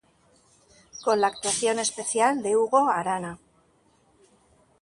Con 1.05 1.21
la 1.21 1.27
actuación 1.27 1.77
especial 1.77 2.41
de 2.41 2.55
Hugo 2.57 2.89
Arana. 2.89 3.37